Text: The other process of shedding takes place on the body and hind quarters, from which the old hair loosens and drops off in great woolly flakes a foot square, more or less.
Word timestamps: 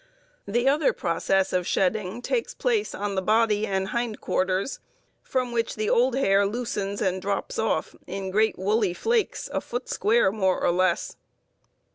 The 0.47 0.67
other 0.67 0.93
process 0.93 1.53
of 1.53 1.67
shedding 1.67 2.23
takes 2.23 2.55
place 2.55 2.95
on 2.95 3.13
the 3.13 3.21
body 3.21 3.67
and 3.67 3.89
hind 3.89 4.19
quarters, 4.19 4.79
from 5.21 5.51
which 5.51 5.75
the 5.75 5.91
old 5.91 6.15
hair 6.15 6.43
loosens 6.47 7.03
and 7.03 7.21
drops 7.21 7.59
off 7.59 7.95
in 8.07 8.31
great 8.31 8.57
woolly 8.57 8.95
flakes 8.95 9.47
a 9.53 9.61
foot 9.61 9.87
square, 9.89 10.31
more 10.31 10.59
or 10.59 10.71
less. 10.71 11.17